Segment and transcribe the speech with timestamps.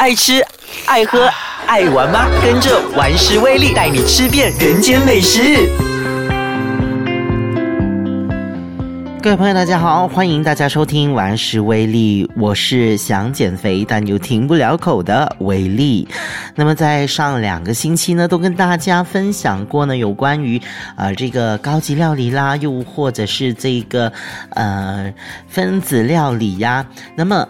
[0.00, 0.42] 爱吃、
[0.86, 1.28] 爱喝、
[1.66, 2.26] 爱玩吗？
[2.42, 5.68] 跟着玩食威力带你吃遍人间美食。
[9.22, 16.08] 各位朋友，大家好，欢迎大家收听玩食威力，我是想减肥但又停不了口的威力。
[16.54, 20.58] 那么在上两个星期呢，都跟大家分享过呢，有关于
[20.96, 24.10] 呃这个高级料理啦，又或者是这个
[24.54, 25.12] 呃
[25.46, 26.86] 分子料理呀。
[27.14, 27.46] 那么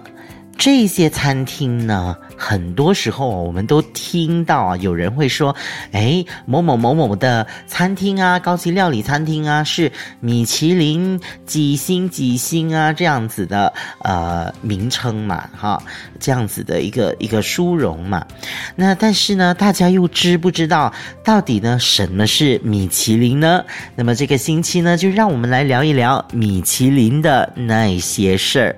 [0.59, 2.17] 这些餐厅呢？
[2.41, 5.55] 很多时候，我们都听到啊，有人会说
[5.93, 13.71] ：“哎，某某某某的餐厅啊，高级料理餐厅啊，是米其林几星几星啊，这样子的
[14.03, 15.83] 呃名称嘛，哈，
[16.19, 18.27] 这样子的一个一个殊荣嘛。
[18.75, 20.91] 那但是呢，大家又知不知道
[21.23, 23.63] 到底呢什么是米其林呢？
[23.95, 28.77] 那么这个星期呢，就让我们来聊一聊米其林的那些事儿。”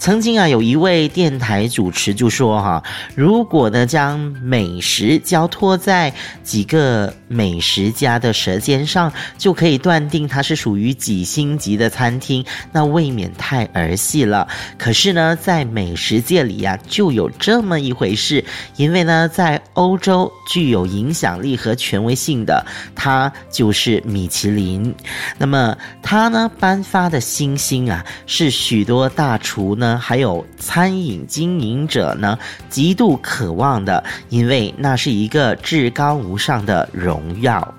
[0.00, 2.82] 曾经啊，有一位电台主持就说哈，
[3.14, 6.10] 如果呢将美食交托在
[6.42, 14.48] 几个美食家的舌尖上，就可以断定它是属于几星级的餐厅，那未免太儿戏了。
[14.78, 18.42] 可是呢，在美食界里呀，就有这么一回事，
[18.76, 24.94] 因为呢，在欧洲具有影响力和权威性的，它就是米其林。
[25.36, 29.89] 那么它呢颁发的星星啊，是许多大厨呢。
[29.98, 32.38] 还有餐饮经营者呢，
[32.68, 37.74] 极度渴望的，因为那是一个至高无上的荣耀。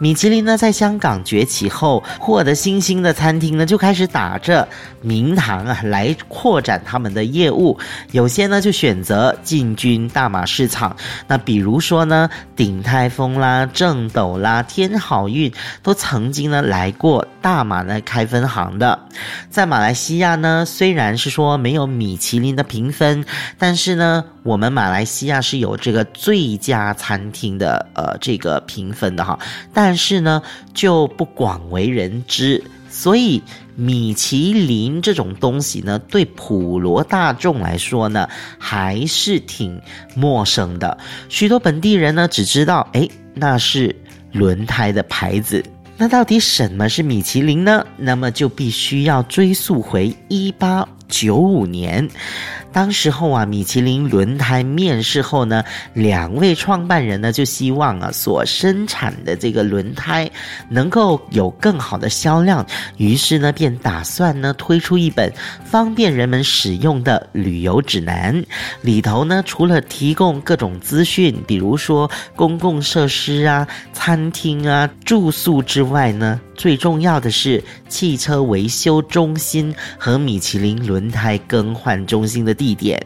[0.00, 4.66] 米其林呢，在香港崛起后，获得星星的餐厅呢，就开始打着
[5.02, 7.78] 名堂啊，来扩展他们的业务。
[8.12, 10.96] 有些呢，就选择进军大马市场。
[11.28, 18.98] 那比如说呢，鼎泰丰啦、正斗啦、天好运，都曾经呢来过大马呢开分行的。
[19.50, 23.22] 在马来西亚呢，虽然是说没有米其林的评分，
[23.58, 29.38] 但是呢，我们马来西亚是有这个最佳餐厅的呃这个评分的哈，
[29.72, 30.00] 但。
[30.00, 33.42] 是呢，就不广为人知，所以
[33.76, 38.26] 米其林这种东西呢，对普罗大众来说呢，
[38.58, 39.78] 还是挺
[40.14, 40.96] 陌生的。
[41.28, 43.94] 许多本地人呢，只知道，哎，那是
[44.32, 45.62] 轮胎的牌子。
[45.98, 47.84] 那到底什么是米其林呢？
[47.98, 52.08] 那么就必须要追溯回一八九五年。
[52.72, 60.30] 当时候啊，米其林轮胎面世后呢，两位创办人呢就希望啊，所生产的这个轮胎
[60.68, 62.64] 能够有更好的销量，
[62.96, 65.32] 于是呢，便打算呢推出一本
[65.64, 68.44] 方便人们使用的旅游指南。
[68.82, 76.40] 里头呢，除了提供各种资讯，比如说公共设施啊、餐厅啊、住宿之外呢。
[76.60, 83.00] 最重要的是汽车维修中心和米其林轮胎更换中心的地点。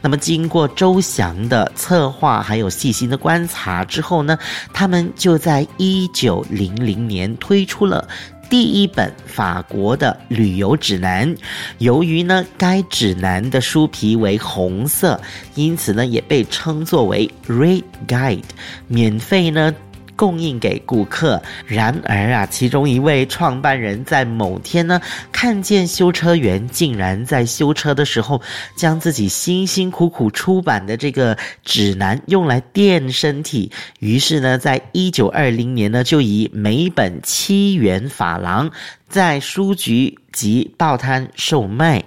[0.00, 4.38] 那么，经过周详的策划还有细心的观察之后呢，
[4.72, 8.06] 他们就在一九零零年推出了
[8.48, 11.34] 第一本法国的旅游指南。
[11.78, 15.20] 由于呢，该指南的书皮为红色，
[15.56, 18.44] 因此呢，也被称作为 Red Guide，
[18.86, 19.74] 免费呢。
[20.16, 21.40] 供应给顾客。
[21.66, 28.40] 然而啊，其中一位创办人在某天呢，看见修车员竟然在修车的时候，
[28.76, 33.70] 将自己辛辛苦苦出版的这个指南用来垫身体。
[34.00, 38.70] 于是呢，在一九二零年呢，就以每本七元法郎
[39.08, 42.02] 在书局及报摊售卖。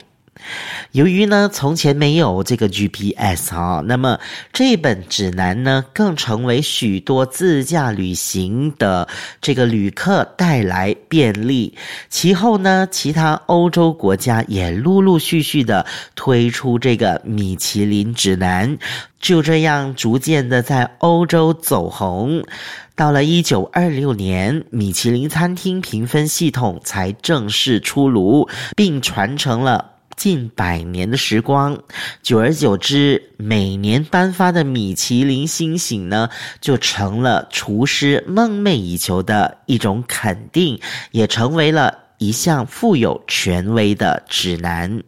[0.91, 4.19] 由于呢，从前没有这个 GPS 啊，那么
[4.53, 9.07] 这本指南呢，更成为许多自驾旅行的
[9.41, 11.75] 这个旅客带来便利。
[12.09, 18.77] 其后呢，其他欧洲国家也陆陆续续的推出这个米其林指南，
[19.19, 22.43] 就这样逐渐的在欧洲走红。
[22.95, 29.96] 到了一九二六年，米其林餐厅评分系统才正式出炉，并传承了。
[30.17, 31.83] 近百年的时光，
[32.23, 36.29] 久而久之，每年颁发的米其林星星呢，
[36.59, 40.81] 就成了厨师梦寐以求的一种肯定，
[41.11, 45.03] 也成为了一项富有权威的指南。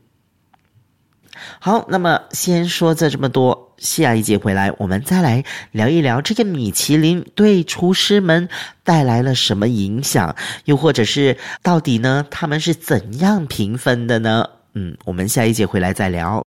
[1.59, 8.47] 好，那么先说这这么多，下一节回来，我们再来聊一聊这个米其林对厨师们
[8.83, 10.35] 带来了什么影响，
[10.65, 14.47] 又或者是到底呢，他们是怎样评分的呢？
[14.73, 16.43] 嗯，我们下一节回来再聊。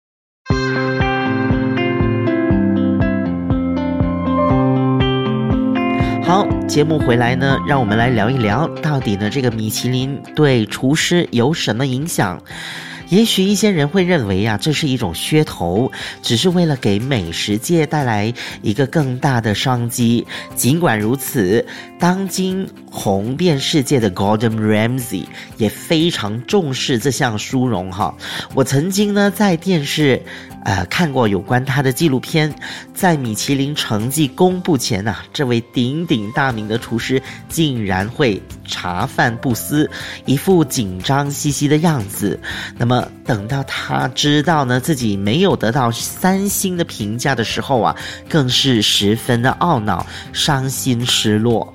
[6.23, 12.41] 好，节目回来呢，让我们来聊一聊，到底呢这个米其林对厨师有什么影响？
[13.11, 15.91] 也许一些人会认为啊，这是一种噱头，
[16.23, 20.25] 只是为了给美食界带来一个更大的商机。
[20.55, 21.65] 尽管如此，
[21.99, 25.25] 当今红遍世界的 Gordon Ramsay
[25.57, 28.15] 也非常重视这项殊荣哈。
[28.53, 30.21] 我曾经呢在电视。
[30.63, 32.53] 呃，看过有关他的纪录片，
[32.93, 39.89] 在米其林成绩公布前呐，这位鼎鼎大名的厨师竟然会茶饭不思，
[40.25, 42.39] 一副紧张兮兮的样子。
[42.77, 47.95] 那么等到他知道呢自己没有得到三星的评价的时候啊，
[48.29, 51.73] 更是十分的懊恼、伤心、失落。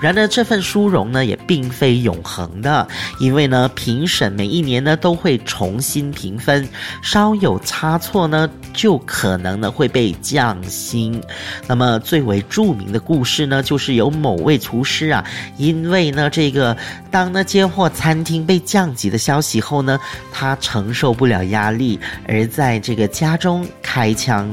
[0.00, 2.86] 然而，这份殊荣呢，也并非永恒的，
[3.18, 6.68] 因为呢，评审每一年呢都会重新评分，
[7.02, 11.22] 稍有差错呢，就可能呢会被降薪。
[11.66, 15.24] 那么，最为著名的故事呢，就是有某位厨师啊，
[15.56, 16.76] 因为呢这个
[17.10, 19.98] 当呢接获餐厅被降级的消息后呢，
[20.32, 24.48] 他承受不了压力，而在这个家中开枪。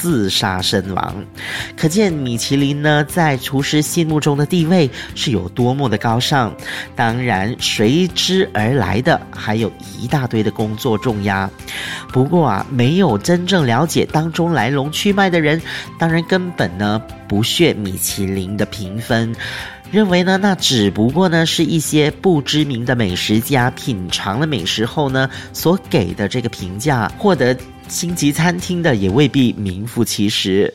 [0.00, 1.14] 自杀身亡，
[1.76, 6.54] 可见米其林呢在厨师心目中的地位是有多么的高尚。
[6.96, 9.70] 当然，随之而来的还有
[10.00, 11.50] 一大堆的工作重压。
[12.10, 15.60] 不过啊，没有真正了解当中来龙去脉的人，
[15.98, 19.36] 当然根本呢不屑米其林的评分，
[19.90, 27.56] 认为呢那只不过呢是一些不知名的美食家品尝了美食后呢所给的这个评价，获得。
[27.88, 30.72] 星级餐厅的也未必名副其实。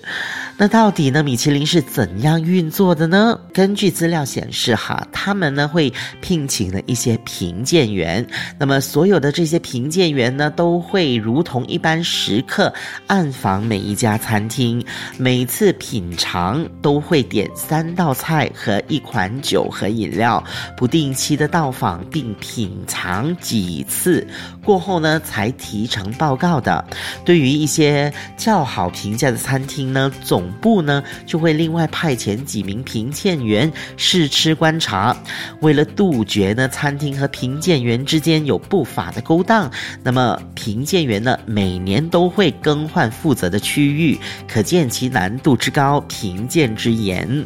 [0.58, 1.22] 那到底呢？
[1.22, 3.38] 米其林是怎样运作的呢？
[3.54, 5.92] 根据资料显示，哈，他们呢会
[6.22, 8.26] 聘请了一些评鉴员。
[8.58, 12.74] 那么所有的这些评鉴员呢，都会如同一般食客
[13.08, 14.82] 暗访每一家餐厅，
[15.18, 20.42] 每次品尝都会点三道菜和一款酒和饮料，
[20.78, 24.26] 不定期的到访并品尝几次
[24.64, 26.86] 过后呢，才提成报告的。
[27.26, 35.18] 对于一些较好评价的餐厅呢，总总部呢就会另外派遣几名评鉴员试吃观察，
[35.62, 39.72] 为了杜绝呢餐厅和评鉴员之间有不法的勾当，
[40.04, 47.44] 那么评鉴员呢每年都会更换负责的区域，可见其难度之高，评鉴之严。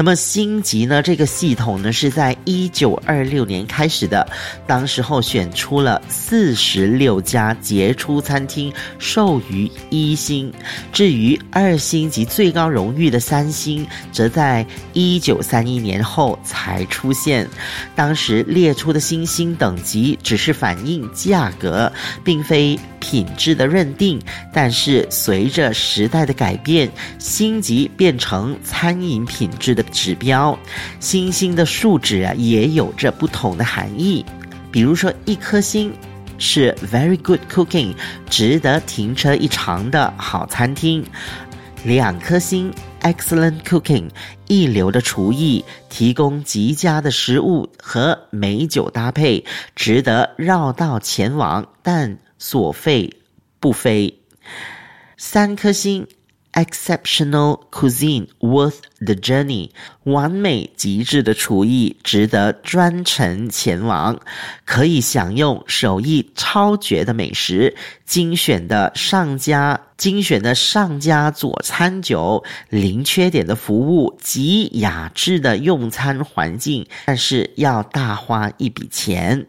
[0.00, 1.02] 那么星级呢？
[1.02, 4.26] 这个系统呢是在一九二六年开始的，
[4.66, 10.50] 当时候选出了四十六家杰出餐厅，授予一星。
[10.90, 17.46] 至于二星级最高荣誉的三星，则在一九三一年后才出现。
[17.94, 21.92] 当时列出的星星等级只是反映价格，
[22.24, 22.80] 并非。
[23.00, 24.20] 品质的认定，
[24.52, 26.88] 但是随着时代的改变，
[27.18, 30.58] 星级变成餐饮品质的指标，
[30.98, 34.24] 星星的数值啊也有着不同的含义。
[34.72, 35.92] 比如说，一颗星
[36.38, 37.94] 是 very good cooking，
[38.28, 41.02] 值得停车一尝的好餐厅；
[41.84, 42.72] 两颗星
[43.02, 44.08] excellent cooking，
[44.46, 49.44] 一流的厨艺，提供极佳的食物和美酒搭配，
[49.74, 51.66] 值得绕道前往。
[51.82, 53.16] 但所费
[53.58, 54.20] 不菲，
[55.16, 56.06] 三颗星
[56.52, 59.70] ，exceptional cuisine worth the journey，
[60.04, 64.18] 完美极致的厨艺值得专程前往，
[64.64, 79.46] 可以享用手艺超绝的美食，精选的上家精选的上家佐餐酒，零缺点的服务及雅致的用餐环境，但是要大花一笔钱。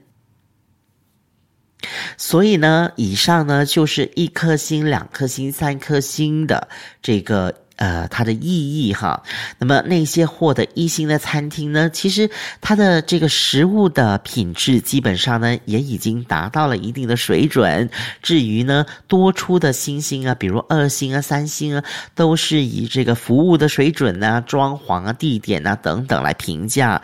[2.17, 6.67] 所以呢，以上呢就是一颗星、两颗星、三颗星的
[7.01, 9.23] 这个呃它的意义哈。
[9.57, 12.29] 那么那些获得一星的餐厅呢，其实
[12.61, 17.89] 它的这个食物的品质基本上呢也已经达到了一定的水准。
[18.21, 21.83] 至于呢多出的星星啊，比如二星啊、三星啊，
[22.13, 27.01] 都是以这个服务的水准啊、装潢啊、地点啊等等来评价。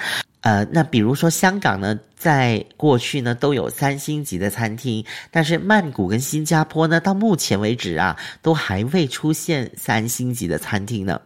[0.47, 11.19] 呃，那比如说香港呢，在过去呢都有三星级的餐厅，但是曼谷跟新加坡呢，到目前为止啊，都还未出现三星级的餐厅呢。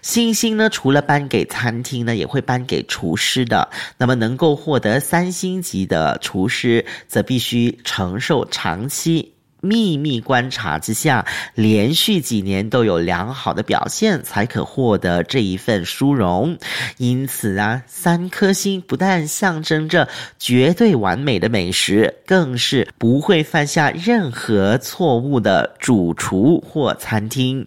[0.00, 3.68] 星星呢，除了颁给餐厅呢，也会颁给厨师的。
[3.96, 9.34] 那么能够获得三星级的厨师，则必须承受长期。
[9.60, 11.24] 秘密观察之下，
[11.54, 16.56] 连续几年都有良好的表现，才可获得这一份殊荣。
[16.96, 27.66] 因此啊，三颗星不但象征着绝对完美的美食，更是不会犯下任何错误的主厨或餐厅。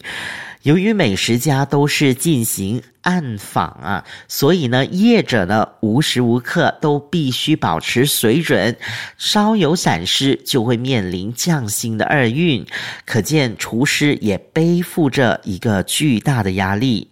[0.64, 8.78] 由于美食家都是进行暗访啊，所以呢，业者呢无时无刻都必须保持水准，
[9.18, 12.66] 稍有闪失就会面临降薪的厄运。
[13.06, 17.08] 可见厨师也背负着一个巨大的压力。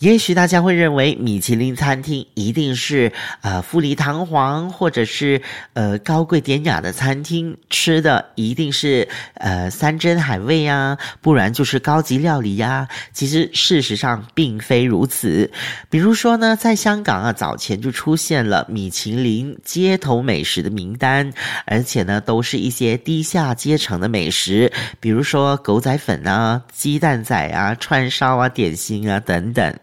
[0.00, 5.42] 也许大家会认为米其林餐厅一定是呃富丽堂皇，或者是
[5.74, 12.88] 呃高贵典雅的餐厅，吃的一定是呃山珍海味啊，不然就是高级料理呀。
[13.12, 15.50] 其实事实上并非如此。
[15.90, 21.30] 比如说呢，在香港啊，早前就出现了米其林街头美食的名单，
[21.66, 29.78] 而且呢，都是一些低下阶层的美食，比如说狗仔粉啊、鸡蛋仔啊、串烧啊、点心啊等等。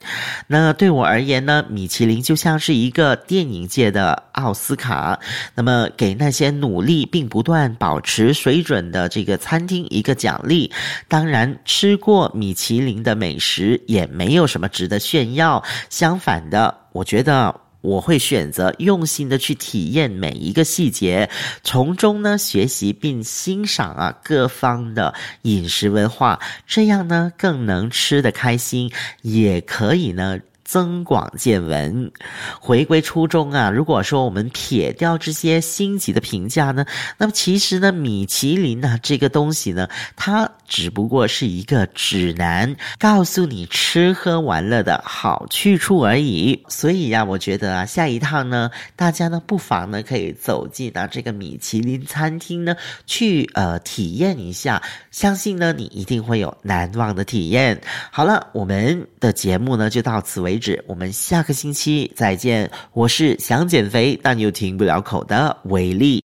[0.47, 5.19] 那对我而言呢，米其林就像是一个电影界的奥斯卡，
[5.55, 10.71] 那么给那些努力并不断保持水准的这个餐厅一个奖励。
[11.07, 17.66] 当然，吃过米其林的美食也没有什么值得炫耀，相反的，我觉得。
[17.81, 21.29] 我会选择用心的去体验每一个细节，
[21.63, 28.91] 从中呢学习并欣赏啊各方的饮食文化，这样呢更能吃得开心，
[29.21, 30.39] 也可以呢。
[30.67, 32.11] 增广见闻，
[32.59, 33.71] 回归初衷啊！
[33.71, 36.85] 如果说我们撇掉这些星级的评价呢，
[37.17, 46.65] 那么其实呢，米其林呢这个东西呢，它只不过是一个指南，告诉你吃喝玩乐的好去处而已。
[46.67, 57.79] 所以呀，我觉得啊，下一趟呢，大家呢不妨呢可以走进啊这个米其林餐厅呢，去呃体验一下，相信呢你一定会有难忘的体验。
[58.11, 60.56] 好了，我们的节目呢就到此为
[60.87, 62.69] 我们下个星期再见。
[62.93, 66.15] 我是想减肥但又停不了口的伟力。